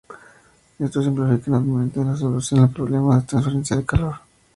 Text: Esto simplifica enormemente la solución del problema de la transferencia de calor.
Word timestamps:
Esto 0.79 1.03
simplifica 1.03 1.45
enormemente 1.51 2.03
la 2.03 2.15
solución 2.17 2.61
del 2.61 2.71
problema 2.71 3.13
de 3.13 3.21
la 3.21 3.27
transferencia 3.27 3.77
de 3.77 3.85
calor. 3.85 4.15